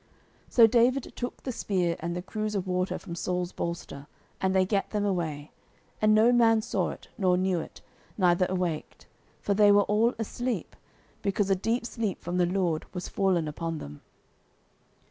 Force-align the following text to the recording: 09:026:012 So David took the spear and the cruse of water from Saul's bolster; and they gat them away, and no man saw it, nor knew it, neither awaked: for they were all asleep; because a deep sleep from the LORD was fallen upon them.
09:026:012 0.47 0.53
So 0.55 0.65
David 0.65 1.15
took 1.15 1.43
the 1.43 1.51
spear 1.51 1.95
and 1.99 2.15
the 2.15 2.23
cruse 2.23 2.55
of 2.55 2.65
water 2.65 2.97
from 2.97 3.13
Saul's 3.13 3.51
bolster; 3.51 4.07
and 4.41 4.55
they 4.55 4.65
gat 4.65 4.89
them 4.89 5.05
away, 5.05 5.51
and 6.01 6.15
no 6.15 6.31
man 6.31 6.63
saw 6.63 6.89
it, 6.89 7.09
nor 7.19 7.37
knew 7.37 7.59
it, 7.59 7.81
neither 8.17 8.47
awaked: 8.49 9.05
for 9.41 9.53
they 9.53 9.71
were 9.71 9.83
all 9.83 10.15
asleep; 10.17 10.75
because 11.21 11.51
a 11.51 11.55
deep 11.55 11.85
sleep 11.85 12.19
from 12.19 12.37
the 12.37 12.47
LORD 12.47 12.87
was 12.95 13.07
fallen 13.09 13.47
upon 13.47 13.77
them. 13.77 14.01